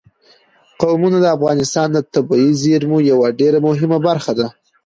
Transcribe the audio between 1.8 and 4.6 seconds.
د طبیعي زیرمو یوه ډېره مهمه برخه ده.